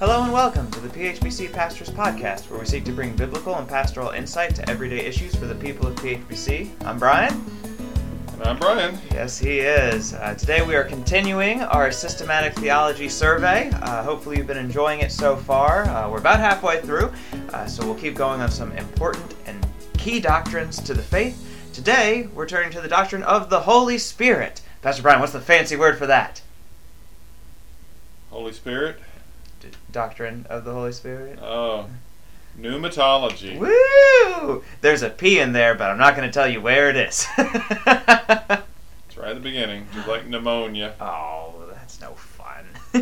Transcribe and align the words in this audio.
Hello 0.00 0.22
and 0.22 0.32
welcome 0.32 0.70
to 0.70 0.80
the 0.80 0.88
PHBC 0.88 1.52
Pastors 1.52 1.90
Podcast, 1.90 2.48
where 2.48 2.58
we 2.58 2.64
seek 2.64 2.86
to 2.86 2.90
bring 2.90 3.14
biblical 3.14 3.56
and 3.56 3.68
pastoral 3.68 4.08
insight 4.08 4.54
to 4.54 4.66
everyday 4.70 5.00
issues 5.00 5.36
for 5.36 5.44
the 5.44 5.54
people 5.54 5.86
of 5.86 5.94
PHBC. 5.96 6.70
I'm 6.86 6.98
Brian. 6.98 7.34
And 8.32 8.42
I'm 8.44 8.58
Brian. 8.58 8.98
Yes, 9.10 9.38
he 9.38 9.58
is. 9.58 10.14
Uh, 10.14 10.34
today 10.36 10.62
we 10.62 10.74
are 10.74 10.84
continuing 10.84 11.60
our 11.60 11.92
systematic 11.92 12.54
theology 12.54 13.10
survey. 13.10 13.68
Uh, 13.82 14.02
hopefully, 14.02 14.38
you've 14.38 14.46
been 14.46 14.56
enjoying 14.56 15.00
it 15.00 15.12
so 15.12 15.36
far. 15.36 15.84
Uh, 15.90 16.10
we're 16.10 16.16
about 16.16 16.40
halfway 16.40 16.80
through, 16.80 17.12
uh, 17.52 17.66
so 17.66 17.84
we'll 17.84 17.94
keep 17.94 18.14
going 18.14 18.40
on 18.40 18.50
some 18.50 18.72
important 18.78 19.34
and 19.44 19.66
key 19.98 20.18
doctrines 20.18 20.80
to 20.80 20.94
the 20.94 21.02
faith. 21.02 21.46
Today, 21.74 22.26
we're 22.34 22.48
turning 22.48 22.70
to 22.70 22.80
the 22.80 22.88
doctrine 22.88 23.22
of 23.24 23.50
the 23.50 23.60
Holy 23.60 23.98
Spirit. 23.98 24.62
Pastor 24.80 25.02
Brian, 25.02 25.20
what's 25.20 25.34
the 25.34 25.42
fancy 25.42 25.76
word 25.76 25.98
for 25.98 26.06
that? 26.06 26.40
Holy 28.30 28.54
Spirit. 28.54 28.96
D- 29.60 29.68
doctrine 29.92 30.46
of 30.48 30.64
the 30.64 30.72
Holy 30.72 30.92
Spirit. 30.92 31.38
Oh, 31.40 31.86
pneumatology. 32.58 33.58
Woo! 33.58 34.62
There's 34.80 35.02
a 35.02 35.10
P 35.10 35.38
in 35.38 35.52
there, 35.52 35.74
but 35.74 35.90
I'm 35.90 35.98
not 35.98 36.16
going 36.16 36.28
to 36.28 36.32
tell 36.32 36.48
you 36.48 36.60
where 36.60 36.90
it 36.90 36.96
is. 36.96 37.26
It's 37.36 39.16
right 39.16 39.30
at 39.30 39.34
the 39.34 39.40
beginning, 39.40 39.86
just 39.92 40.06
like 40.06 40.26
pneumonia. 40.26 40.94
oh, 41.00 41.68
that's 41.72 42.00
no 42.00 42.12
fun. 42.14 42.64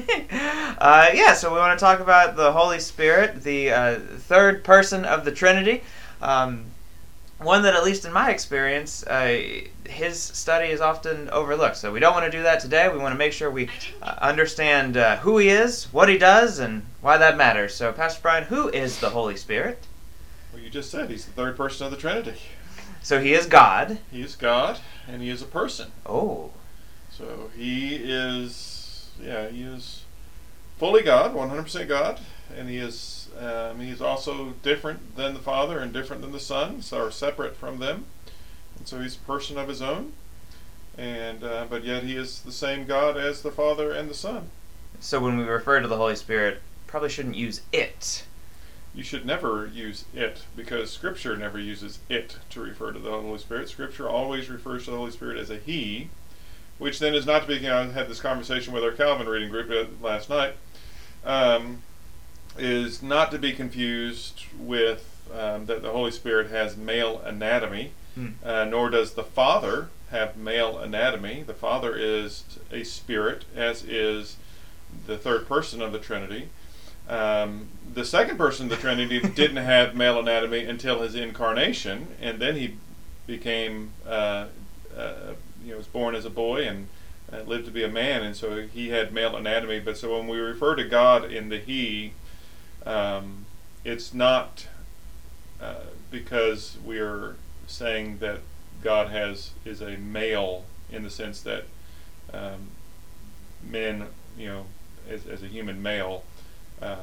uh, 0.79 1.09
yeah, 1.13 1.35
so 1.35 1.53
we 1.53 1.59
want 1.59 1.79
to 1.79 1.85
talk 1.85 2.01
about 2.01 2.35
the 2.37 2.51
Holy 2.51 2.81
Spirit, 2.81 3.43
the 3.43 3.71
uh, 3.71 3.99
third 3.99 4.65
person 4.65 5.05
of 5.05 5.25
the 5.25 5.33
Trinity. 5.33 5.83
Um, 6.23 6.65
one 7.39 7.63
that, 7.63 7.75
at 7.75 7.85
least 7.85 8.05
in 8.05 8.13
my 8.13 8.31
experience, 8.31 9.07
uh, 9.07 9.63
his 9.85 10.21
study 10.21 10.69
is 10.69 10.81
often 10.81 11.31
overlooked. 11.31 11.77
So 11.77 11.93
we 11.93 12.01
don't 12.01 12.13
want 12.13 12.25
to 12.31 12.37
do 12.37 12.43
that 12.43 12.61
today. 12.61 12.89
We 12.89 12.99
want 12.99 13.15
to 13.15 13.19
make 13.19 13.33
sure 13.33 13.51
we 13.51 13.69
uh, 14.03 14.17
understand 14.21 14.97
uh, 14.97 15.19
who 15.19 15.39
he 15.39 15.49
is, 15.49 15.85
what 15.93 16.09
he 16.09 16.19
does, 16.19 16.59
and 16.59 16.83
why 17.01 17.17
that 17.19 17.37
matters. 17.37 17.75
So, 17.75 17.93
Pastor 17.93 18.21
Brian, 18.23 18.45
who 18.45 18.69
is 18.69 18.99
the 19.01 19.11
Holy 19.11 19.37
Spirit? 19.37 19.87
Well, 20.53 20.63
you 20.63 20.71
just 20.71 20.91
said 20.91 21.11
he's 21.11 21.27
the 21.27 21.33
third 21.33 21.57
person 21.57 21.87
of 21.87 21.93
the 21.93 21.99
Trinity. 21.99 22.35
So 23.03 23.21
he 23.21 23.33
is 23.33 23.47
God. 23.47 23.99
He 24.11 24.23
is 24.23 24.35
God, 24.37 24.79
and 25.07 25.23
he 25.23 25.31
is 25.31 25.41
a 25.41 25.47
person. 25.47 25.93
Oh, 26.05 26.51
So 27.11 27.51
he 27.57 27.97
is, 27.97 29.11
yeah, 29.21 29.49
he 29.49 29.63
is 29.63 30.03
fully 30.79 31.03
God, 31.03 31.35
100% 31.35 31.89
God, 31.89 32.21
and 32.57 32.69
he 32.69 32.79
is, 32.79 33.18
um, 33.39 33.81
he 33.81 33.91
is 33.91 34.03
also 34.03 34.55
different 34.63 35.17
than 35.17 35.35
the 35.35 35.41
Father 35.41 35.79
and 35.79 35.93
different 35.93 36.23
than 36.23 36.33
the 36.33 36.41
Son, 36.41 36.83
so 36.83 37.07
are 37.07 37.11
separate 37.11 37.57
from 37.57 37.79
them, 37.79 38.07
and 38.77 38.89
so 38.89 39.01
he's 39.01 39.17
a 39.17 39.21
person 39.21 39.57
of 39.59 39.69
his 39.69 39.81
own. 39.81 40.13
And 40.97 41.45
uh, 41.45 41.67
but 41.71 41.85
yet 41.85 42.03
he 42.03 42.17
is 42.17 42.43
the 42.43 42.53
same 42.53 42.85
God 42.85 43.17
as 43.17 43.43
the 43.43 43.53
Father 43.53 43.93
and 43.93 44.11
the 44.11 44.15
Son. 44.15 44.51
so 44.99 45.21
when 45.21 45.37
we 45.37 45.45
refer 45.45 45.79
to 45.81 45.87
the 45.87 45.97
Holy 45.97 46.17
Spirit, 46.17 46.61
probably 46.89 47.09
shouldn't 47.09 47.37
use 47.37 47.61
it. 47.73 48.25
You 48.95 49.05
should 49.05 49.25
never 49.25 49.67
use 49.67 50.07
it 50.13 50.43
because 50.57 50.91
Scripture 50.91 51.37
never 51.37 51.61
uses 51.61 52.01
it 52.09 52.39
to 52.51 52.61
refer 52.61 52.91
to 52.91 52.99
the 52.99 53.11
Holy 53.11 53.39
Spirit. 53.39 53.69
Scripture 53.69 54.09
always 54.09 54.51
refers 54.51 54.87
to 54.87 54.91
the 54.91 54.97
Holy 54.97 55.13
Spirit 55.13 55.39
as 55.39 55.51
a 55.51 55.59
He, 55.59 56.09
which 56.79 56.99
then 56.99 57.15
is 57.15 57.27
not 57.27 57.43
to 57.43 57.47
be. 57.47 57.69
I 57.69 57.85
had 57.93 58.09
this 58.09 58.21
conversation 58.21 58.73
with 58.73 58.83
our 58.83 58.91
Calvin 58.91 59.29
reading 59.29 59.51
group 59.51 59.71
uh, 59.71 60.05
last 60.05 60.29
night. 60.29 60.55
Um, 61.25 61.83
is 62.59 63.03
not 63.03 63.31
to 63.31 63.39
be 63.39 63.53
confused 63.53 64.45
with 64.59 65.05
um, 65.33 65.67
that 65.67 65.83
the 65.83 65.91
Holy 65.91 66.11
Spirit 66.11 66.51
has 66.51 66.77
male 66.77 67.21
anatomy, 67.25 67.93
Hmm. 68.15 68.29
uh, 68.45 68.65
nor 68.65 68.91
does 68.91 69.13
the 69.15 69.23
Father 69.23 69.89
have 70.11 70.37
male 70.37 70.79
anatomy. 70.79 71.45
The 71.47 71.55
Father 71.55 71.95
is 71.97 72.45
a 72.73 72.83
spirit, 72.83 73.45
as 73.55 73.85
is 73.85 74.37
the 75.07 75.19
third 75.19 75.47
person 75.47 75.81
of 75.83 75.93
the 75.93 75.99
Trinity. 75.99 76.49
Um, 77.09 77.69
the 77.95 78.05
second 78.05 78.37
person 78.39 78.67
of 78.67 78.71
the 78.71 78.77
Trinity 78.77 79.21
didn't 79.35 79.59
have 79.59 79.95
male 79.95 80.19
anatomy 80.19 80.65
until 80.65 81.01
his 81.03 81.15
incarnation, 81.15 82.09
and 82.21 82.39
then 82.41 82.57
he 82.57 82.77
became, 83.27 83.93
uh, 84.07 84.47
uh, 84.97 85.15
you 85.65 85.73
know, 85.73 85.77
was 85.79 85.87
born 85.87 86.15
as 86.15 86.25
a 86.25 86.31
boy 86.31 86.67
and 86.67 86.89
uh, 87.33 87.43
lived 87.43 87.67
to 87.67 87.71
be 87.71 87.85
a 87.85 87.89
man, 87.89 88.23
and 88.23 88.35
so 88.35 88.63
he 88.67 88.89
had 88.89 89.13
male 89.13 89.37
anatomy. 89.37 89.79
But 89.81 89.97
so 89.99 90.19
when 90.19 90.27
we 90.27 90.39
refer 90.39 90.75
to 90.77 90.85
God 90.85 91.31
in 91.31 91.51
the 91.51 91.59
He, 91.59 92.15
um, 92.89 93.45
it's 93.85 94.13
not 94.15 94.67
uh, 95.61 95.75
because 96.11 96.77
we're 96.85 97.37
saying 97.67 98.19
that 98.19 98.41
God 98.83 99.09
has 99.09 99.51
is 99.65 99.81
a 99.83 99.97
male 99.97 100.65
in 100.91 101.03
the 101.03 101.11
sense 101.11 101.43
that 101.43 101.65
um, 102.33 102.69
men, 103.63 104.07
you 104.39 104.49
know, 104.49 104.65
as, 105.09 105.27
as 105.27 105.43
a 105.43 105.47
human 105.47 105.83
male, 105.83 106.23
um, 106.81 106.97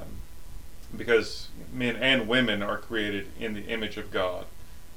because 0.95 1.50
men 1.74 1.95
and 1.97 2.28
women 2.28 2.62
are 2.63 2.78
created 2.78 3.28
in 3.40 3.53
the 3.53 3.62
image 3.68 3.97
of 3.97 4.12
God, 4.12 4.45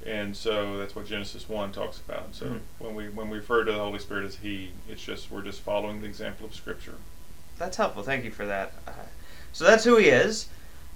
and 0.05 0.35
so 0.35 0.77
that's 0.77 0.95
what 0.95 1.05
Genesis 1.05 1.49
one 1.49 1.71
talks 1.71 1.99
about. 1.99 2.33
So 2.33 2.45
Mhm. 2.45 2.59
when 2.79 2.95
we 2.95 3.09
when 3.09 3.29
we 3.29 3.37
refer 3.37 3.63
to 3.63 3.71
the 3.71 3.77
Holy 3.77 3.99
Spirit 3.99 4.25
as 4.25 4.37
He, 4.37 4.71
it's 4.89 5.03
just 5.03 5.29
we're 5.29 5.41
just 5.41 5.61
following 5.61 6.01
the 6.01 6.07
example 6.07 6.45
of 6.45 6.55
Scripture. 6.55 6.95
That's 7.57 7.77
helpful. 7.77 8.03
Thank 8.03 8.23
you 8.23 8.31
for 8.31 8.45
that. 8.45 8.71
Uh, 8.87 8.91
so 9.51 9.65
that's 9.65 9.83
who 9.83 9.97
he 9.97 10.07
is. 10.07 10.47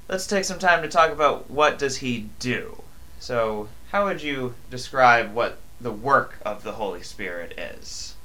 Let's 0.08 0.28
take 0.28 0.44
some 0.46 0.60
time 0.60 0.82
to 0.82 0.90
talk 0.90 1.12
about 1.12 1.50
what 1.50 1.80
does 1.80 1.98
he 1.98 2.30
do. 2.40 2.84
So, 3.20 3.70
how 3.92 4.06
would 4.06 4.22
you 4.22 4.56
describe 4.70 5.34
what 5.34 5.60
the 5.80 5.92
work 5.92 6.38
of 6.46 6.64
the 6.64 6.74
Holy 6.74 7.02
Spirit 7.04 7.58
is? 7.58 8.16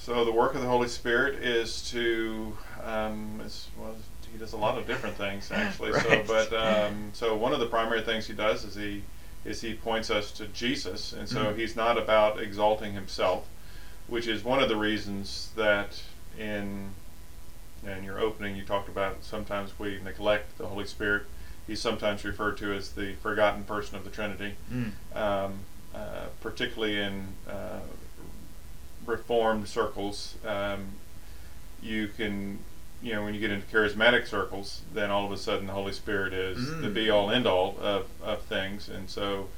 So 0.00 0.24
the 0.24 0.32
work 0.32 0.54
of 0.54 0.62
the 0.62 0.68
Holy 0.68 0.88
Spirit 0.88 1.42
is 1.44 1.82
to, 1.90 2.56
um, 2.82 3.42
is, 3.44 3.68
well, 3.78 3.94
he 4.32 4.38
does 4.38 4.54
a 4.54 4.56
lot 4.56 4.78
of 4.78 4.86
different 4.86 5.16
things 5.16 5.50
actually. 5.54 5.92
Right. 5.92 6.02
So, 6.02 6.24
but 6.26 6.52
um, 6.54 7.10
so 7.12 7.36
one 7.36 7.52
of 7.52 7.60
the 7.60 7.66
primary 7.66 8.00
things 8.02 8.26
he 8.26 8.32
does 8.32 8.64
is 8.64 8.74
he 8.74 9.02
is 9.44 9.60
he 9.60 9.74
points 9.74 10.10
us 10.10 10.32
to 10.32 10.46
Jesus, 10.48 11.12
and 11.12 11.28
so 11.28 11.44
Mhm. 11.46 11.56
he's 11.56 11.76
not 11.76 11.96
about 11.96 12.40
exalting 12.40 12.92
himself, 12.94 13.46
which 14.08 14.26
is 14.26 14.42
one 14.42 14.60
of 14.62 14.68
the 14.68 14.76
reasons 14.76 15.50
that 15.56 16.00
in 16.38 16.90
in 17.86 18.04
your 18.04 18.18
opening 18.18 18.56
you 18.56 18.62
talked 18.64 18.88
about 18.88 19.22
sometimes 19.24 19.78
we 19.78 20.00
neglect 20.04 20.58
the 20.58 20.66
Holy 20.66 20.84
Spirit. 20.86 21.22
He's 21.66 21.80
sometimes 21.80 22.24
referred 22.24 22.56
to 22.58 22.72
as 22.72 22.92
the 22.92 23.14
forgotten 23.14 23.64
person 23.64 23.96
of 23.96 24.04
the 24.04 24.10
Trinity 24.10 24.54
Mm. 24.72 24.92
um, 25.14 25.54
uh, 25.94 26.26
particularly 26.40 26.98
in 26.98 27.28
uh, 27.48 27.80
reformed 29.06 29.68
circles, 29.68 30.34
um, 30.46 30.86
you 31.82 32.08
can, 32.08 32.58
you 33.02 33.12
know, 33.14 33.24
when 33.24 33.34
you 33.34 33.40
get 33.40 33.50
into 33.50 33.66
charismatic 33.66 34.26
circles, 34.26 34.82
then 34.92 35.10
all 35.10 35.24
of 35.24 35.32
a 35.32 35.36
sudden 35.36 35.66
the 35.66 35.72
Holy 35.72 35.92
Spirit 35.92 36.32
is 36.32 36.66
the 36.80 36.88
Mm. 36.88 36.94
be 36.94 37.10
all 37.10 37.30
end 37.30 37.46
all 37.46 37.76
of, 37.80 38.06
of 38.22 38.42
things. 38.42 38.88
And 38.88 39.08
so 39.08 39.48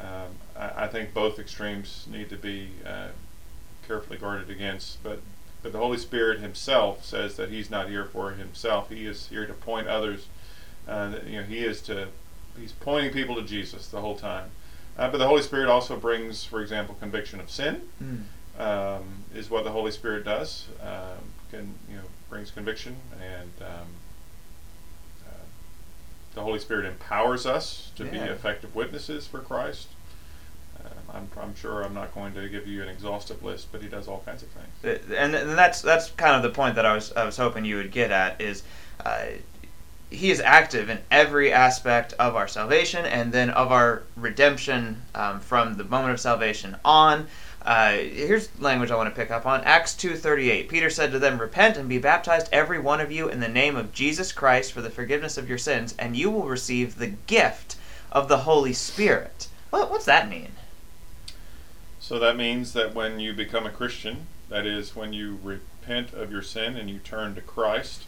um, 0.00 0.36
I, 0.56 0.84
I 0.84 0.86
think 0.88 1.14
both 1.14 1.38
extremes 1.38 2.06
need 2.10 2.28
to 2.30 2.36
be 2.36 2.70
uh, 2.86 3.08
carefully 3.86 4.18
guarded 4.18 4.50
against. 4.50 5.02
But, 5.02 5.20
but 5.62 5.72
the 5.72 5.78
Holy 5.78 5.98
Spirit 5.98 6.40
Himself 6.40 7.04
says 7.04 7.36
that 7.36 7.50
He's 7.50 7.70
not 7.70 7.88
here 7.88 8.04
for 8.04 8.32
Himself, 8.32 8.90
He 8.90 9.06
is 9.06 9.28
here 9.28 9.46
to 9.46 9.52
point 9.52 9.88
others. 9.88 10.26
Uh, 10.86 11.16
you 11.26 11.38
know, 11.38 11.44
He 11.44 11.58
is 11.64 11.80
to, 11.82 12.08
He's 12.58 12.72
pointing 12.72 13.12
people 13.12 13.36
to 13.36 13.42
Jesus 13.42 13.88
the 13.88 14.00
whole 14.00 14.16
time. 14.16 14.50
Uh, 14.98 15.10
but 15.10 15.18
the 15.18 15.26
Holy 15.26 15.42
Spirit 15.42 15.68
also 15.68 15.96
brings, 15.96 16.44
for 16.44 16.60
example, 16.60 16.94
conviction 17.00 17.40
of 17.40 17.50
sin. 17.50 17.82
Mm. 18.02 18.22
Um, 18.58 19.24
is 19.34 19.48
what 19.48 19.64
the 19.64 19.70
Holy 19.70 19.90
Spirit 19.90 20.26
does. 20.26 20.66
Um, 20.82 21.32
can 21.50 21.74
you 21.88 21.96
know 21.96 22.02
brings 22.28 22.50
conviction, 22.50 22.96
and 23.20 23.52
um, 23.60 23.86
uh, 25.26 25.44
the 26.34 26.42
Holy 26.42 26.58
Spirit 26.58 26.84
empowers 26.86 27.46
us 27.46 27.90
to 27.96 28.04
be 28.04 28.18
effective 28.18 28.74
witnesses 28.74 29.26
for 29.26 29.40
Christ. 29.40 29.88
I'm, 31.14 31.28
I'm 31.40 31.54
sure 31.54 31.82
I'm 31.82 31.94
not 31.94 32.14
going 32.14 32.34
to 32.34 32.48
give 32.48 32.66
you 32.66 32.82
an 32.82 32.88
exhaustive 32.88 33.42
list, 33.42 33.68
but 33.72 33.82
He 33.82 33.88
does 33.88 34.08
all 34.08 34.22
kinds 34.24 34.42
of 34.42 34.48
things. 34.48 35.02
And, 35.16 35.34
and 35.34 35.58
that's 35.58 35.82
that's 35.82 36.10
kind 36.12 36.34
of 36.36 36.42
the 36.42 36.50
point 36.50 36.76
that 36.76 36.86
I 36.86 36.94
was 36.94 37.12
I 37.12 37.24
was 37.24 37.36
hoping 37.36 37.64
you 37.64 37.76
would 37.76 37.92
get 37.92 38.10
at 38.10 38.40
is. 38.40 38.62
Uh, 39.04 39.26
he 40.10 40.30
is 40.30 40.40
active 40.40 40.90
in 40.90 40.98
every 41.10 41.50
aspect 41.50 42.12
of 42.18 42.36
our 42.36 42.46
salvation 42.46 43.06
and 43.06 43.32
then 43.32 43.48
of 43.48 43.72
our 43.72 44.02
redemption 44.14 45.00
um, 45.14 45.40
from 45.40 45.78
the 45.78 45.84
moment 45.84 46.12
of 46.12 46.20
salvation 46.20 46.76
on. 46.84 47.26
Uh, 47.64 47.92
here's 47.92 48.48
language 48.60 48.90
I 48.90 48.96
want 48.96 49.08
to 49.08 49.18
pick 49.18 49.30
up 49.30 49.46
on. 49.46 49.62
Acts 49.62 49.94
2:38. 49.94 50.68
Peter 50.68 50.90
said 50.90 51.12
to 51.12 51.18
them, 51.18 51.38
"Repent 51.38 51.76
and 51.76 51.88
be 51.88 51.98
baptized 51.98 52.48
every 52.52 52.78
one 52.78 53.00
of 53.00 53.12
you 53.12 53.28
in 53.28 53.40
the 53.40 53.48
name 53.48 53.76
of 53.76 53.92
Jesus 53.92 54.32
Christ 54.32 54.72
for 54.72 54.82
the 54.82 54.90
forgiveness 54.90 55.38
of 55.38 55.48
your 55.48 55.58
sins, 55.58 55.94
and 55.98 56.16
you 56.16 56.30
will 56.30 56.48
receive 56.48 56.98
the 56.98 57.14
gift 57.26 57.76
of 58.10 58.28
the 58.28 58.38
Holy 58.38 58.72
Spirit." 58.72 59.46
What, 59.70 59.90
what's 59.90 60.04
that 60.04 60.28
mean? 60.28 60.52
So 62.12 62.18
that 62.18 62.36
means 62.36 62.74
that 62.74 62.94
when 62.94 63.20
you 63.20 63.32
become 63.32 63.64
a 63.64 63.70
Christian, 63.70 64.26
that 64.50 64.66
is, 64.66 64.94
when 64.94 65.14
you 65.14 65.38
repent 65.42 66.12
of 66.12 66.30
your 66.30 66.42
sin 66.42 66.76
and 66.76 66.90
you 66.90 66.98
turn 66.98 67.34
to 67.36 67.40
Christ, 67.40 68.04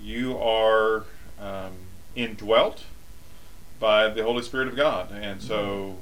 you 0.00 0.38
are 0.38 1.04
um, 1.38 1.72
indwelt 2.16 2.84
by 3.78 4.08
the 4.08 4.22
Holy 4.22 4.40
Spirit 4.42 4.68
of 4.68 4.76
God. 4.76 5.12
And 5.12 5.42
so 5.42 5.98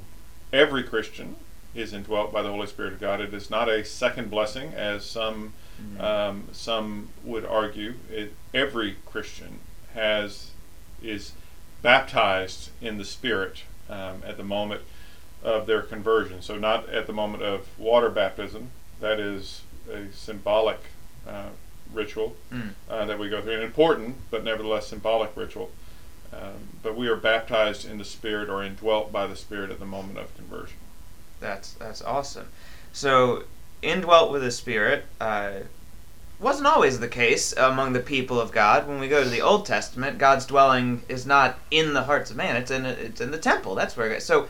every 0.53 0.83
Christian 0.83 1.35
is 1.75 1.91
indwelt 1.91 2.31
by 2.31 2.43
the 2.43 2.49
Holy 2.49 2.67
Spirit 2.67 2.93
of 2.93 3.01
God. 3.01 3.19
It 3.19 3.33
is 3.33 3.49
not 3.49 3.67
a 3.67 3.83
second 3.83 4.31
blessing, 4.31 4.71
as 4.73 5.03
some 5.03 5.51
Mhm. 5.83 5.99
um, 6.01 6.47
some 6.53 7.09
would 7.25 7.43
argue. 7.43 7.95
It, 8.09 8.35
every 8.53 8.95
Christian 9.05 9.59
has 9.93 10.51
is 11.01 11.33
baptized 11.81 12.69
in 12.79 12.97
the 12.97 13.03
Spirit 13.03 13.63
um, 13.89 14.23
at 14.25 14.37
the 14.37 14.45
moment 14.45 14.83
of 15.43 15.67
their 15.67 15.81
conversion. 15.81 16.41
So 16.41 16.57
not 16.57 16.89
at 16.89 17.07
the 17.07 17.13
moment 17.13 17.43
of 17.43 17.67
water 17.77 18.09
baptism. 18.09 18.69
That 18.99 19.19
is 19.19 19.61
a 19.91 20.11
symbolic 20.13 20.79
uh, 21.27 21.49
ritual 21.93 22.35
Mm. 22.51 22.69
uh, 22.89 23.05
that 23.05 23.19
we 23.19 23.29
go 23.29 23.41
through, 23.41 23.53
an 23.53 23.61
important 23.63 24.15
but 24.31 24.43
nevertheless 24.43 24.87
symbolic 24.87 25.31
ritual. 25.35 25.69
Um, 26.33 26.79
but 26.81 26.95
we 26.95 27.07
are 27.07 27.15
baptized 27.15 27.85
in 27.87 27.97
the 27.99 28.05
Spirit 28.05 28.49
or 28.49 28.63
indwelt 28.63 29.11
by 29.11 29.27
the 29.27 29.35
Spirit 29.35 29.69
at 29.69 29.79
the 29.79 29.85
moment 29.85 30.17
of 30.17 30.35
conversion. 30.35 30.77
That's 31.39 31.73
that's 31.73 32.01
awesome. 32.01 32.47
So, 32.91 33.43
indwelt 33.81 34.31
with 34.31 34.41
the 34.41 34.51
Spirit 34.51 35.05
uh, 35.21 35.51
wasn't 36.39 36.67
always 36.67 36.99
the 36.99 37.07
case 37.07 37.53
among 37.53 37.93
the 37.93 37.99
people 37.99 38.39
of 38.39 38.51
God. 38.51 38.87
When 38.87 38.99
we 38.99 39.07
go 39.07 39.23
to 39.23 39.29
the 39.29 39.41
Old 39.41 39.65
Testament, 39.65 40.17
God's 40.17 40.45
dwelling 40.45 41.03
is 41.07 41.25
not 41.25 41.59
in 41.69 41.93
the 41.93 42.03
hearts 42.03 42.31
of 42.31 42.37
man; 42.37 42.55
it's 42.55 42.71
in 42.71 42.85
it's 42.85 43.21
in 43.21 43.29
the 43.31 43.37
temple. 43.37 43.75
That's 43.75 43.95
where. 43.95 44.19
So, 44.19 44.47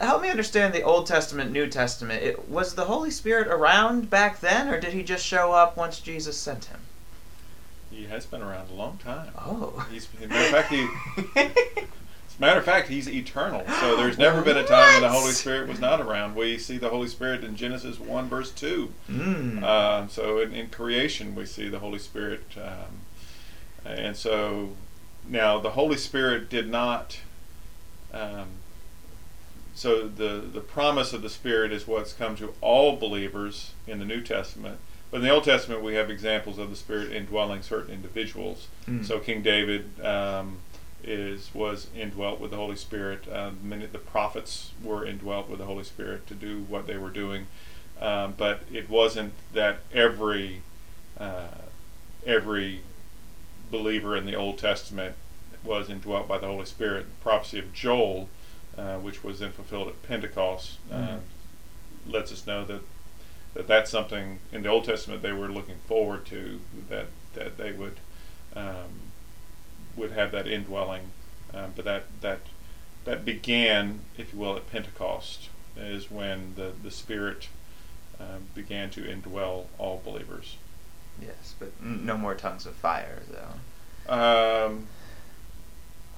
help 0.00 0.22
me 0.22 0.30
understand 0.30 0.72
the 0.72 0.82
Old 0.82 1.06
Testament, 1.06 1.52
New 1.52 1.66
Testament. 1.66 2.22
It, 2.22 2.48
was 2.48 2.74
the 2.74 2.84
Holy 2.84 3.10
spirit 3.10 3.48
around 3.48 4.10
back 4.10 4.40
then, 4.40 4.68
or 4.68 4.80
did 4.80 4.92
he 4.92 5.02
just 5.02 5.24
show 5.24 5.52
up 5.52 5.76
once 5.76 6.00
Jesus 6.00 6.36
sent 6.36 6.66
him? 6.66 6.80
He 7.90 8.04
has 8.04 8.24
been 8.26 8.42
around 8.42 8.70
a 8.70 8.74
long 8.74 8.98
time. 8.98 9.32
Oh. 9.38 9.86
He's, 9.90 10.08
as 10.18 10.24
a 10.24 10.28
matter 10.28 10.44
of 10.44 10.50
fact, 10.50 10.70
he, 10.70 10.88
as 11.36 12.36
a 12.38 12.40
matter 12.40 12.58
of 12.58 12.64
fact, 12.64 12.88
he's 12.88 13.08
eternal. 13.08 13.64
So 13.80 13.96
there's 13.96 14.16
never 14.16 14.40
been 14.40 14.56
a 14.56 14.64
time 14.64 14.94
when 14.94 15.02
the 15.02 15.10
Holy 15.10 15.32
Spirit 15.32 15.68
was 15.68 15.78
not 15.78 16.00
around. 16.00 16.34
We 16.34 16.56
see 16.58 16.78
the 16.78 16.88
Holy 16.88 17.08
Spirit 17.08 17.44
in 17.44 17.54
Genesis 17.54 18.00
one 18.00 18.28
verse 18.28 18.50
two. 18.50 18.92
Mm. 19.10 19.62
Um, 19.62 20.08
so 20.08 20.40
in, 20.40 20.54
in 20.54 20.68
creation, 20.68 21.34
we 21.34 21.44
see 21.44 21.68
the 21.68 21.80
Holy 21.80 21.98
Spirit, 21.98 22.44
um, 22.56 23.02
and 23.84 24.16
so 24.16 24.70
now 25.28 25.58
the 25.58 25.70
Holy 25.70 25.98
Spirit 25.98 26.48
did 26.48 26.70
not. 26.70 27.20
Um, 28.12 28.48
so 29.74 30.06
the 30.06 30.44
the 30.52 30.60
promise 30.60 31.12
of 31.12 31.22
the 31.22 31.30
Spirit 31.30 31.72
is 31.72 31.86
what's 31.86 32.12
come 32.12 32.36
to 32.36 32.54
all 32.60 32.96
believers 32.96 33.72
in 33.86 33.98
the 33.98 34.04
New 34.04 34.20
Testament. 34.20 34.78
But 35.10 35.18
in 35.18 35.24
the 35.24 35.30
Old 35.30 35.44
Testament, 35.44 35.82
we 35.82 35.94
have 35.94 36.10
examples 36.10 36.58
of 36.58 36.70
the 36.70 36.76
Spirit 36.76 37.12
indwelling 37.12 37.60
certain 37.62 37.92
individuals. 37.92 38.68
Mm. 38.88 39.04
So 39.04 39.18
King 39.18 39.42
David 39.42 40.00
um, 40.04 40.58
is 41.04 41.50
was 41.54 41.88
indwelt 41.94 42.40
with 42.40 42.50
the 42.50 42.56
Holy 42.56 42.76
Spirit. 42.76 43.28
Uh, 43.30 43.50
many 43.62 43.84
of 43.84 43.92
the 43.92 43.98
prophets 43.98 44.72
were 44.82 45.04
indwelt 45.04 45.48
with 45.48 45.58
the 45.58 45.66
Holy 45.66 45.84
Spirit 45.84 46.26
to 46.28 46.34
do 46.34 46.64
what 46.68 46.86
they 46.86 46.96
were 46.96 47.10
doing. 47.10 47.46
Um, 48.00 48.34
but 48.36 48.62
it 48.72 48.88
wasn't 48.88 49.34
that 49.52 49.80
every 49.92 50.62
uh, 51.18 51.48
every 52.26 52.80
believer 53.70 54.16
in 54.16 54.26
the 54.26 54.34
Old 54.34 54.58
Testament 54.58 55.14
was 55.64 55.88
indwelt 55.88 56.26
by 56.26 56.38
the 56.38 56.46
Holy 56.46 56.66
Spirit. 56.66 57.06
The 57.06 57.22
prophecy 57.22 57.58
of 57.58 57.72
Joel, 57.72 58.28
uh, 58.78 58.96
which 58.98 59.22
was 59.22 59.38
then 59.40 59.52
fulfilled 59.52 59.88
at 59.88 60.02
Pentecost, 60.02 60.78
uh, 60.90 60.96
Mhm. 60.96 61.20
lets 62.06 62.32
us 62.32 62.46
know 62.46 62.64
that, 62.64 62.80
that 63.54 63.66
that's 63.66 63.90
something 63.90 64.40
in 64.50 64.62
the 64.62 64.68
Old 64.68 64.84
Testament 64.84 65.22
they 65.22 65.32
were 65.32 65.48
looking 65.48 65.78
forward 65.86 66.24
to 66.26 66.60
that 66.88 67.06
that 67.34 67.56
they 67.58 67.72
would 67.72 67.98
um, 68.56 69.12
would 69.96 70.12
have 70.12 70.32
that 70.32 70.46
indwelling. 70.46 71.10
Um, 71.54 71.72
but 71.76 71.84
that 71.84 72.04
that 72.22 72.40
that 73.04 73.24
began, 73.24 74.00
if 74.16 74.32
you 74.32 74.38
will, 74.38 74.56
at 74.56 74.70
Pentecost 74.70 75.48
is 75.76 76.10
when 76.10 76.54
the 76.56 76.72
the 76.82 76.90
Spirit 76.90 77.48
um, 78.20 78.46
began 78.54 78.90
to 78.90 79.00
indwell 79.02 79.66
all 79.78 80.00
believers. 80.04 80.56
Yes, 81.20 81.54
but 81.58 81.80
no 81.82 82.16
more 82.16 82.34
tongues 82.34 82.64
of 82.66 82.74
fire, 82.74 83.22
though. 83.28 84.12
Um, 84.66 84.86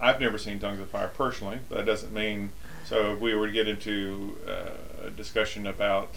I've 0.05 0.21
never 0.21 0.37
seen 0.37 0.59
tongues 0.59 0.81
of 0.81 0.91
fire 0.91 1.09
personally, 1.09 1.61
but 1.71 1.79
that 1.79 1.87
doesn't 1.87 2.13
mean. 2.13 2.53
So 2.85 3.15
if 3.15 3.21
we 3.21 3.35
were 3.35 3.47
to 3.47 3.53
get 3.53 3.67
into 3.67 4.37
uh, 4.47 5.07
a 5.07 5.11
discussion 5.11 5.67
about 5.67 6.11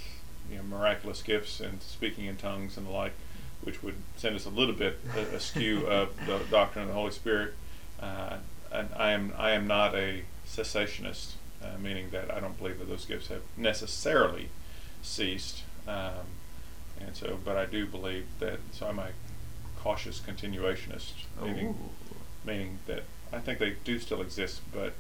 you 0.52 0.58
know, 0.58 0.64
miraculous 0.64 1.22
gifts 1.22 1.62
and 1.62 1.82
speaking 1.82 2.26
in 2.26 2.36
tongues 2.36 2.76
and 2.76 2.86
the 2.86 2.92
like, 2.92 3.14
which 3.62 3.82
would 3.82 3.96
send 4.18 4.36
us 4.36 4.46
a 4.46 4.50
little 4.50 4.76
bit 4.76 5.00
askew 5.34 5.88
of 5.88 6.14
the 6.26 6.40
doctrine 6.52 6.84
of 6.84 6.90
the 6.90 6.94
Holy 6.94 7.12
Spirit, 7.12 7.54
uh, 8.02 8.38
and 8.74 8.90
I 8.94 9.12
am 9.12 9.32
I 9.38 9.52
am 9.52 9.68
not 9.68 9.96
a 9.96 10.24
cessationist, 10.46 11.36
uh, 11.64 11.78
meaning 11.82 12.10
that 12.10 12.30
I 12.30 12.42
don't 12.42 12.58
believe 12.58 12.80
that 12.80 12.90
those 12.90 13.06
gifts 13.06 13.30
have 13.30 13.42
necessarily 13.56 14.50
ceased. 15.02 15.64
Um, 15.88 16.28
and 17.00 17.16
so, 17.16 17.40
but 17.44 17.56
I 17.56 17.66
do 17.66 17.86
believe 17.86 18.26
that. 18.40 18.60
So 18.74 18.88
I'm 18.88 19.00
a 19.00 19.12
cautious 19.80 20.20
continuationist, 20.20 21.14
meaning 21.42 21.68
Ooh. 21.68 22.16
meaning 22.46 22.80
that 22.88 23.04
I 23.34 23.40
think 23.40 23.60
they 23.60 23.76
do 23.84 24.00
still 24.00 24.22
exist, 24.22 24.62
but 24.74 24.94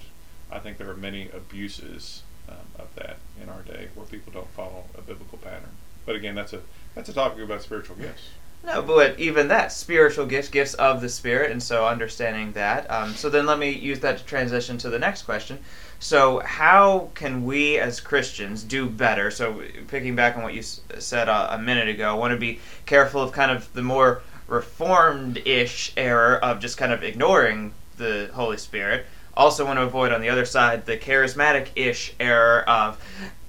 I 0.52 0.60
think 0.60 0.78
there 0.78 0.90
are 0.90 0.96
many 0.98 1.30
abuses 1.30 2.24
um, 2.50 2.56
of 2.80 2.94
that 2.96 3.18
in 3.42 3.50
our 3.50 3.62
day 3.62 3.88
where 3.96 4.06
people 4.06 4.32
don't 4.34 4.50
follow 4.50 4.86
a 4.98 5.02
biblical 5.02 5.38
pattern. 5.38 5.72
But 6.06 6.16
again, 6.16 6.36
that's 6.36 6.54
a 6.54 6.62
that's 6.96 7.10
a 7.10 7.14
topic 7.14 7.44
about 7.44 7.62
spiritual 7.62 7.98
gifts. 7.98 8.30
No, 8.66 8.82
but 8.82 9.20
even 9.20 9.50
that 9.50 9.72
spiritual 9.72 10.26
gifts, 10.26 10.50
gifts 10.50 10.74
of 10.76 11.00
the 11.00 11.10
spirit, 11.10 11.52
and 11.52 11.62
so 11.62 11.88
understanding 11.88 12.54
that. 12.54 12.90
Um, 12.90 13.14
so 13.14 13.30
then 13.30 13.46
let 13.46 13.60
me 13.60 13.70
use 13.70 14.00
that 14.00 14.18
to 14.18 14.26
transition 14.26 14.78
to 14.80 14.90
the 14.90 14.98
next 15.00 15.24
question. 15.24 15.60
So 16.00 16.40
how 16.40 17.10
can 17.14 17.46
we 17.46 17.78
as 17.78 18.00
Christians 18.00 18.64
do 18.64 18.90
better? 18.90 19.32
So 19.32 19.62
picking 19.88 20.16
back 20.16 20.38
on 20.38 20.44
what 20.44 20.54
you 20.54 20.60
s- 20.60 20.82
said 21.00 21.30
a, 21.30 21.56
a 21.56 21.58
minute 21.60 21.88
ago, 21.88 22.10
I 22.10 22.18
want 22.18 22.32
to 22.32 22.40
be 22.40 22.60
careful 22.86 23.22
of 23.22 23.32
kind 23.32 23.52
of 23.52 23.72
the 23.74 23.84
more 23.84 24.22
reformed-ish 24.48 25.94
error 25.98 26.38
of 26.44 26.60
just 26.60 26.78
kind 26.78 26.92
of 26.92 27.04
ignoring 27.04 27.74
the 27.98 28.30
Holy 28.34 28.58
Spirit. 28.58 29.06
Also 29.36 29.66
want 29.66 29.78
to 29.78 29.84
avoid 29.84 30.12
on 30.12 30.22
the 30.22 30.30
other 30.30 30.46
side 30.46 30.86
the 30.86 30.98
charismatic-ish 30.98 32.14
error 32.20 32.64
of 32.68 33.00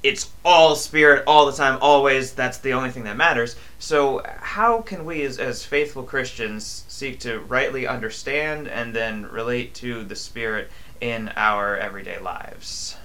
it's 0.02 0.30
all 0.44 0.76
spirit 0.76 1.24
all 1.26 1.46
the 1.46 1.52
time 1.52 1.78
always 1.80 2.32
that's 2.32 2.58
the 2.58 2.72
only 2.72 2.90
thing 2.90 3.04
that 3.04 3.16
matters. 3.16 3.56
So 3.78 4.22
how 4.40 4.82
can 4.82 5.04
we 5.04 5.22
as, 5.22 5.38
as 5.38 5.64
faithful 5.64 6.02
christians 6.02 6.84
seek 6.88 7.20
to 7.20 7.40
rightly 7.40 7.86
understand 7.86 8.68
and 8.68 8.94
then 8.94 9.26
relate 9.26 9.74
to 9.76 10.04
the 10.04 10.14
spirit 10.14 10.70
in 11.00 11.32
our 11.36 11.76
everyday 11.76 12.18
lives? 12.18 12.96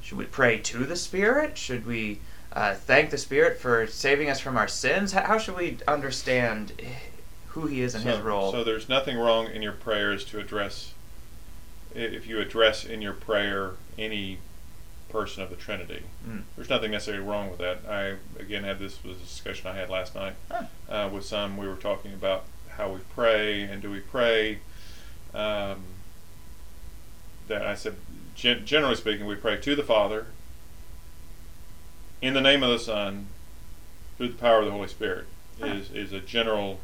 Should 0.00 0.18
we 0.18 0.24
pray 0.24 0.58
to 0.58 0.84
the 0.84 0.96
spirit? 0.96 1.58
Should 1.58 1.84
we 1.84 2.20
uh, 2.52 2.74
thank 2.74 3.10
the 3.10 3.18
spirit 3.18 3.58
for 3.58 3.86
saving 3.86 4.30
us 4.30 4.40
from 4.40 4.56
our 4.56 4.68
sins? 4.68 5.12
How, 5.12 5.22
how 5.22 5.38
should 5.38 5.56
we 5.56 5.78
understand 5.86 6.72
who 7.56 7.66
he 7.66 7.80
is 7.80 7.94
and 7.94 8.04
his 8.04 8.16
so, 8.18 8.22
role 8.22 8.52
So 8.52 8.62
there's 8.62 8.86
nothing 8.86 9.16
wrong 9.16 9.46
in 9.46 9.62
your 9.62 9.72
prayers 9.72 10.26
to 10.26 10.38
address 10.38 10.92
if 11.94 12.26
you 12.26 12.38
address 12.38 12.84
in 12.84 13.00
your 13.00 13.14
prayer 13.14 13.72
any 13.98 14.38
person 15.08 15.42
of 15.42 15.48
the 15.48 15.56
Trinity. 15.56 16.02
Mm. 16.28 16.42
There's 16.54 16.68
nothing 16.68 16.90
necessarily 16.90 17.24
wrong 17.24 17.48
with 17.48 17.58
that. 17.58 17.78
I 17.88 18.16
again 18.38 18.64
had 18.64 18.78
this 18.78 19.02
was 19.02 19.16
a 19.16 19.20
discussion 19.20 19.66
I 19.68 19.74
had 19.74 19.88
last 19.88 20.14
night 20.14 20.34
Huh. 20.50 20.64
uh, 20.90 21.08
with 21.10 21.24
some. 21.24 21.56
We 21.56 21.66
were 21.66 21.76
talking 21.76 22.12
about 22.12 22.44
how 22.76 22.90
we 22.92 23.00
pray 23.14 23.62
and 23.62 23.80
do 23.80 23.90
we 23.90 24.00
pray. 24.00 24.58
Um, 25.34 25.84
that 27.48 27.64
I 27.64 27.74
said, 27.74 27.94
gen- 28.34 28.66
generally 28.66 28.96
speaking, 28.96 29.24
we 29.24 29.36
pray 29.36 29.56
to 29.56 29.74
the 29.76 29.82
Father 29.84 30.26
in 32.20 32.34
the 32.34 32.40
name 32.40 32.62
of 32.62 32.70
the 32.70 32.78
Son 32.78 33.28
through 34.18 34.28
the 34.28 34.34
power 34.34 34.58
of 34.58 34.66
the 34.66 34.72
Holy 34.72 34.88
Spirit. 34.88 35.26
Huh. 35.58 35.68
Is 35.68 35.90
is 35.90 36.12
a 36.12 36.20
general 36.20 36.80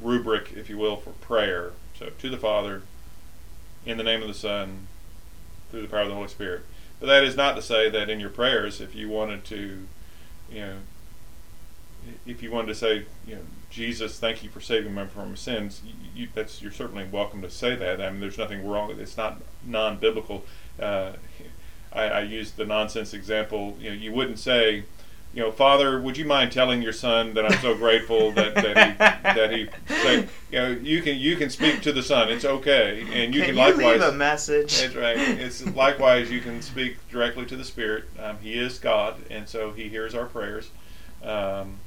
rubric, 0.00 0.52
if 0.54 0.68
you 0.68 0.78
will, 0.78 0.96
for 0.96 1.10
prayer. 1.10 1.72
So 1.98 2.10
to 2.10 2.30
the 2.30 2.36
Father 2.36 2.82
in 3.84 3.96
the 3.96 4.04
name 4.04 4.22
of 4.22 4.28
the 4.28 4.34
Son 4.34 4.88
through 5.70 5.82
the 5.82 5.88
power 5.88 6.00
of 6.00 6.08
the 6.08 6.14
Holy 6.14 6.28
Spirit. 6.28 6.62
But 7.00 7.06
that 7.06 7.24
is 7.24 7.36
not 7.36 7.56
to 7.56 7.62
say 7.62 7.88
that 7.90 8.08
in 8.08 8.20
your 8.20 8.30
prayers, 8.30 8.80
if 8.80 8.94
you 8.94 9.08
wanted 9.08 9.44
to, 9.46 9.86
you 10.50 10.60
know, 10.60 10.76
if 12.26 12.42
you 12.42 12.50
wanted 12.50 12.68
to 12.68 12.74
say, 12.74 13.04
you 13.26 13.36
know, 13.36 13.42
Jesus, 13.70 14.18
thank 14.18 14.42
you 14.42 14.48
for 14.48 14.60
saving 14.60 14.94
me 14.94 15.04
from 15.06 15.30
my 15.30 15.34
sins, 15.34 15.82
you, 16.14 16.28
that's 16.34 16.62
you're 16.62 16.72
certainly 16.72 17.04
welcome 17.04 17.42
to 17.42 17.50
say 17.50 17.74
that. 17.74 18.00
I 18.00 18.10
mean, 18.10 18.20
there's 18.20 18.38
nothing 18.38 18.66
wrong 18.66 18.88
with 18.88 18.98
it. 18.98 19.02
It's 19.02 19.16
not 19.16 19.40
non-biblical. 19.64 20.44
Uh, 20.80 21.12
I, 21.92 22.02
I 22.04 22.20
used 22.22 22.56
the 22.56 22.64
nonsense 22.64 23.14
example. 23.14 23.76
You 23.80 23.90
know, 23.90 23.96
you 23.96 24.12
wouldn't 24.12 24.38
say, 24.38 24.84
you 25.36 25.42
know, 25.42 25.52
Father, 25.52 26.00
would 26.00 26.16
you 26.16 26.24
mind 26.24 26.50
telling 26.50 26.80
your 26.80 26.94
son 26.94 27.34
that 27.34 27.44
I'm 27.44 27.60
so 27.60 27.74
grateful 27.74 28.32
that, 28.32 28.54
that 28.54 28.66
he 28.68 28.98
that 28.98 29.52
he 29.52 29.68
say, 29.86 30.26
you 30.50 30.58
know, 30.58 30.70
you 30.70 31.02
can 31.02 31.18
you 31.18 31.36
can 31.36 31.50
speak 31.50 31.82
to 31.82 31.92
the 31.92 32.02
son. 32.02 32.30
It's 32.30 32.46
okay, 32.46 33.02
and 33.12 33.34
you 33.34 33.42
can, 33.42 33.50
can, 33.50 33.56
likewise. 33.56 34.00
leave 34.00 34.02
a 34.02 34.12
message 34.12 34.80
That's 34.80 34.94
right. 34.94 35.18
It's 35.18 35.64
likewise 35.76 36.30
you 36.30 36.40
can 36.40 36.62
speak 36.62 36.96
directly 37.10 37.44
to 37.46 37.56
the 37.56 37.64
Spirit. 37.64 38.04
Um, 38.18 38.38
he 38.40 38.54
is 38.54 38.78
God, 38.78 39.16
and 39.30 39.46
so 39.46 39.72
He 39.72 39.90
hears 39.90 40.14
our 40.14 40.24
prayers. 40.24 40.70
Um, 41.22 41.80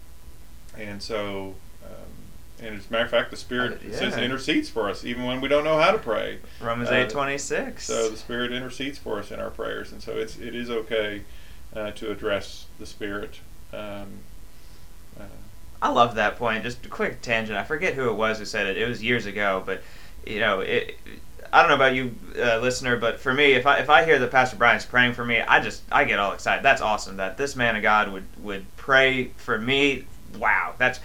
and 0.78 1.02
so, 1.02 1.56
um, 1.84 2.62
and 2.64 2.78
as 2.78 2.88
a 2.88 2.92
matter 2.92 3.06
of 3.06 3.10
fact, 3.10 3.32
the 3.32 3.38
Spirit 3.38 3.82
Uh, 3.84 3.88
it 3.88 3.96
says 3.96 4.16
intercedes 4.16 4.70
for 4.70 4.88
us 4.92 5.04
even 5.04 5.26
when 5.26 5.42
we 5.42 5.48
don't 5.48 5.64
know 5.64 5.80
how 5.80 5.90
to 5.90 5.98
pray. 5.98 6.38
romans 6.62 6.90
uh, 6.90 6.94
8 6.94 7.10
26 7.10 7.84
So 7.84 8.10
the 8.10 8.18
Spirit 8.18 8.52
intercedes 8.52 9.00
for 9.00 9.18
us 9.18 9.32
in 9.32 9.40
our 9.40 9.50
prayers, 9.50 9.92
and 9.92 10.04
so 10.04 10.12
it's 10.12 10.38
it 10.38 10.54
is 10.54 10.70
okay 10.70 11.24
uh, 11.76 11.92
to 11.92 12.12
address 12.12 12.66
the 12.80 12.86
Spirit. 12.86 13.40
Um, 13.74 14.08
uh, 15.20 15.26
I 15.82 15.90
love 15.90 16.16
that 16.16 16.38
point. 16.38 16.64
Just 16.64 16.86
a 16.86 16.90
quick 16.90 17.22
tangent. 17.22 17.58
I 17.58 17.64
forget 17.64 17.94
who 17.94 18.10
it 18.10 18.16
was 18.16 18.40
who 18.40 18.46
said 18.46 18.68
it. 18.68 18.78
It 18.78 18.88
was 18.88 19.04
years 19.04 19.26
ago, 19.26 19.64
but 19.66 19.82
you 20.26 20.40
know, 20.40 20.60
it, 20.62 20.98
I 21.52 21.62
don't 21.62 21.70
know 21.70 21.76
about 21.76 21.96
you, 21.96 22.16
uh, 22.38 22.60
listener, 22.60 22.98
but 22.98 23.20
for 23.20 23.34
me, 23.34 23.54
if 23.54 23.66
I 23.66 23.80
if 23.80 23.90
I 23.90 24.04
hear 24.04 24.20
that 24.20 24.32
Pastor 24.32 24.58
Brian's 24.58 24.86
praying 24.86 25.14
for 25.14 25.26
me, 25.26 25.40
I 25.40 25.60
just 25.60 25.84
I 25.92 26.04
get 26.04 26.20
all 26.20 26.34
excited. 26.34 26.64
That's 26.64 26.82
awesome. 26.82 27.18
That 27.18 27.38
this 27.38 27.56
man 27.56 27.76
of 27.76 27.82
God 27.82 28.12
would 28.12 28.26
would 28.40 28.66
pray 28.78 29.32
for 29.38 29.58
me. 29.58 30.06
Wow, 30.38 30.76
that's 30.78 31.00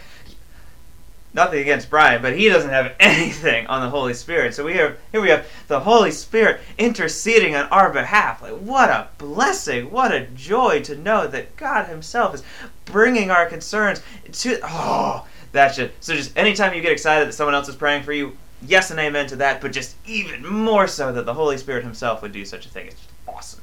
nothing 1.35 1.61
against 1.61 1.91
Brian, 1.91 2.23
but 2.23 2.37
he 2.37 2.49
doesn't 2.49 2.71
have 2.71 2.95
anything 3.01 3.67
on 3.67 3.83
the 3.83 3.91
Holy 3.91 4.15
Spirit. 4.15 4.55
So 4.55 4.65
we 4.65 4.75
have 4.75 4.97
here 5.13 5.21
we 5.21 5.29
have 5.29 5.47
the 5.67 5.81
Holy 5.81 6.13
Spirit 6.13 6.61
interceding 6.79 7.55
on 7.55 7.67
our 7.67 7.93
behalf. 7.93 8.41
Like 8.41 8.53
what 8.55 8.89
a 8.89 9.09
blessing! 9.19 9.91
What 9.91 10.13
a 10.13 10.27
joy 10.27 10.81
to 10.83 10.97
know 10.97 11.27
that 11.27 11.57
God 11.57 11.89
Himself 11.89 12.35
is 12.35 12.43
bringing 12.85 13.31
our 13.31 13.47
concerns 13.47 14.01
to. 14.33 14.59
Oh, 14.63 15.27
that 15.53 15.75
should 15.75 15.93
so 16.01 16.15
just 16.15 16.37
anytime 16.37 16.75
you 16.75 16.81
get 16.81 16.93
excited 16.93 17.29
that 17.29 17.33
someone 17.33 17.55
else 17.55 17.69
is 17.69 17.77
praying 17.77 18.05
for 18.05 18.13
you, 18.13 18.37
yes 18.63 18.91
and 18.91 19.01
amen 19.01 19.27
to 19.29 19.37
that. 19.37 19.61
But 19.61 19.73
just 19.73 19.97
even 20.07 20.47
more 20.47 20.87
so 20.87 21.13
that 21.13 21.27
the 21.27 21.35
Holy 21.35 21.59
Spirit 21.59 21.85
Himself 21.85 22.23
would 22.23 22.33
do 22.33 22.45
such 22.45 22.67
a 22.67 22.69
thing. 22.69 22.87
It's 22.87 22.97
just 22.97 23.11
awesome. 23.27 23.63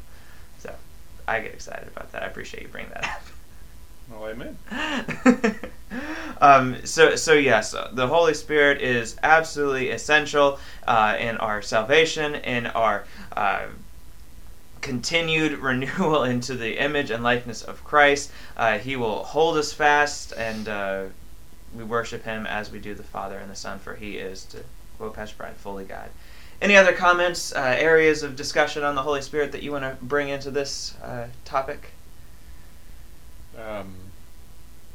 So 0.59 0.73
I 1.27 1.39
get 1.39 1.53
excited 1.53 1.87
about 1.87 2.11
that. 2.11 2.23
I 2.23 2.25
appreciate 2.27 2.63
you 2.63 2.69
bringing 2.69 2.91
that 2.91 3.05
up. 3.05 3.30
Well, 4.11 4.27
amen. 4.27 4.57
um, 6.41 6.85
so, 6.85 7.15
so 7.15 7.33
yes, 7.33 7.73
the 7.93 8.07
Holy 8.07 8.33
Spirit 8.33 8.81
is 8.81 9.15
absolutely 9.23 9.89
essential 9.89 10.59
uh, 10.85 11.15
in 11.19 11.37
our 11.37 11.61
salvation, 11.61 12.35
in 12.35 12.67
our 12.67 13.05
uh, 13.37 13.67
continued 14.81 15.53
renewal 15.59 16.23
into 16.23 16.55
the 16.55 16.77
image 16.83 17.09
and 17.09 17.23
likeness 17.23 17.61
of 17.61 17.83
Christ. 17.83 18.31
Uh, 18.57 18.79
he 18.79 18.95
will 18.95 19.23
hold 19.23 19.57
us 19.57 19.71
fast, 19.71 20.33
and 20.33 20.67
uh, 20.67 21.03
we 21.75 21.83
worship 21.83 22.23
Him 22.23 22.45
as 22.45 22.69
we 22.69 22.79
do 22.79 22.93
the 22.93 23.03
Father 23.03 23.37
and 23.37 23.49
the 23.49 23.55
Son, 23.55 23.79
for 23.79 23.95
He 23.95 24.17
is, 24.17 24.43
to 24.45 24.63
quote 24.97 25.13
Pastor 25.13 25.35
Brian, 25.37 25.55
fully 25.55 25.85
God. 25.85 26.09
Any 26.61 26.75
other 26.75 26.93
comments, 26.93 27.55
uh, 27.55 27.75
areas 27.79 28.23
of 28.23 28.35
discussion 28.35 28.83
on 28.83 28.93
the 28.95 29.01
Holy 29.01 29.21
Spirit 29.21 29.51
that 29.53 29.63
you 29.63 29.71
want 29.71 29.83
to 29.83 30.05
bring 30.05 30.29
into 30.29 30.51
this 30.51 30.95
uh, 31.01 31.27
topic? 31.45 31.93
Um, 33.57 33.95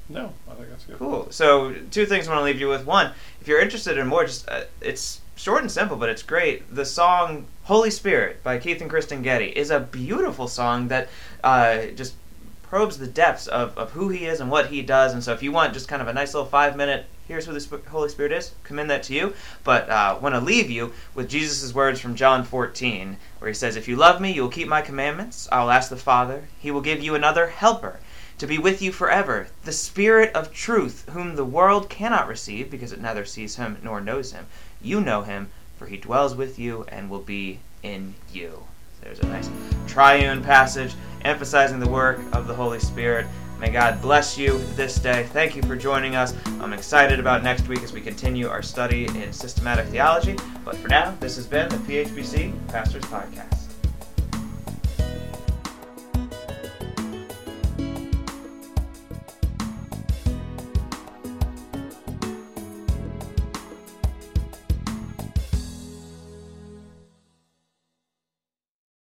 no, 0.08 0.32
I 0.48 0.54
think 0.54 0.70
that's 0.70 0.84
good. 0.84 0.98
Cool. 0.98 1.28
So, 1.30 1.74
two 1.90 2.06
things 2.06 2.28
I 2.28 2.30
want 2.30 2.40
to 2.40 2.44
leave 2.44 2.60
you 2.60 2.68
with. 2.68 2.86
One, 2.86 3.12
if 3.40 3.48
you're 3.48 3.60
interested 3.60 3.98
in 3.98 4.06
more, 4.06 4.24
just 4.24 4.48
uh, 4.48 4.64
it's 4.80 5.20
short 5.34 5.62
and 5.62 5.70
simple, 5.70 5.96
but 5.96 6.08
it's 6.08 6.22
great. 6.22 6.72
The 6.72 6.84
song 6.84 7.46
"Holy 7.64 7.90
Spirit" 7.90 8.42
by 8.44 8.58
Keith 8.58 8.80
and 8.80 8.88
Kristyn 8.88 9.22
Getty 9.22 9.46
is 9.46 9.70
a 9.70 9.80
beautiful 9.80 10.46
song 10.46 10.88
that 10.88 11.08
uh, 11.42 11.86
just 11.96 12.14
probes 12.62 12.98
the 12.98 13.06
depths 13.06 13.48
of, 13.48 13.76
of 13.76 13.92
who 13.92 14.08
he 14.08 14.26
is 14.26 14.40
and 14.40 14.50
what 14.50 14.68
he 14.68 14.80
does. 14.80 15.12
And 15.12 15.24
so, 15.24 15.32
if 15.32 15.42
you 15.42 15.50
want 15.50 15.74
just 15.74 15.88
kind 15.88 16.00
of 16.00 16.06
a 16.06 16.12
nice 16.12 16.34
little 16.34 16.48
five 16.48 16.76
minute, 16.76 17.06
here's 17.26 17.46
who 17.46 17.58
the 17.58 17.80
Holy 17.88 18.08
Spirit 18.08 18.30
is, 18.30 18.52
commend 18.62 18.88
that 18.90 19.02
to 19.04 19.12
you. 19.12 19.34
But 19.64 19.90
uh, 19.90 20.20
want 20.22 20.36
to 20.36 20.40
leave 20.40 20.70
you 20.70 20.92
with 21.16 21.28
Jesus' 21.28 21.74
words 21.74 21.98
from 21.98 22.14
John 22.14 22.44
14, 22.44 23.16
where 23.40 23.48
he 23.48 23.54
says, 23.54 23.74
If 23.74 23.88
you 23.88 23.96
love 23.96 24.20
me, 24.20 24.30
you 24.30 24.42
will 24.42 24.50
keep 24.50 24.68
my 24.68 24.82
commandments. 24.82 25.48
I 25.50 25.64
will 25.64 25.72
ask 25.72 25.90
the 25.90 25.96
Father, 25.96 26.44
he 26.60 26.70
will 26.70 26.80
give 26.80 27.02
you 27.02 27.16
another 27.16 27.48
helper 27.48 27.98
to 28.38 28.46
be 28.46 28.58
with 28.58 28.82
you 28.82 28.92
forever, 28.92 29.48
the 29.64 29.72
Spirit 29.72 30.34
of 30.34 30.52
truth, 30.52 31.08
whom 31.10 31.36
the 31.36 31.44
world 31.44 31.88
cannot 31.88 32.28
receive 32.28 32.70
because 32.70 32.92
it 32.92 33.00
neither 33.00 33.24
sees 33.24 33.56
him 33.56 33.78
nor 33.82 34.00
knows 34.00 34.32
him. 34.32 34.46
You 34.82 35.00
know 35.00 35.22
him, 35.22 35.50
for 35.78 35.86
he 35.86 35.96
dwells 35.96 36.34
with 36.34 36.58
you 36.58 36.84
and 36.88 37.08
will 37.08 37.20
be 37.20 37.60
in 37.82 38.14
you. 38.32 38.64
There's 39.00 39.20
a 39.20 39.26
nice 39.26 39.48
triune 39.86 40.42
passage 40.42 40.94
emphasizing 41.24 41.80
the 41.80 41.88
work 41.88 42.20
of 42.32 42.46
the 42.46 42.54
Holy 42.54 42.80
Spirit. 42.80 43.26
May 43.58 43.70
God 43.70 44.02
bless 44.02 44.36
you 44.36 44.58
this 44.74 44.96
day. 44.96 45.24
Thank 45.32 45.56
you 45.56 45.62
for 45.62 45.76
joining 45.76 46.14
us. 46.14 46.34
I'm 46.60 46.74
excited 46.74 47.18
about 47.18 47.42
next 47.42 47.68
week 47.68 47.82
as 47.82 47.92
we 47.92 48.00
continue 48.02 48.48
our 48.48 48.62
study 48.62 49.06
in 49.06 49.32
systematic 49.32 49.86
theology. 49.86 50.36
But 50.64 50.76
for 50.76 50.88
now, 50.88 51.16
this 51.20 51.36
has 51.36 51.46
been 51.46 51.68
the 51.70 51.76
PHBC 51.76 52.68
Pastors 52.68 53.04
Podcast. 53.04 53.55